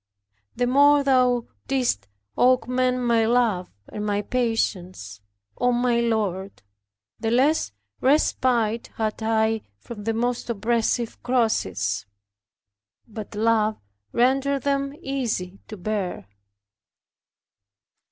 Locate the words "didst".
1.67-2.07